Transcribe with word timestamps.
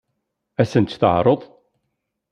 Ad 0.61 0.67
sen-tt-teɛṛeḍ? 0.71 1.41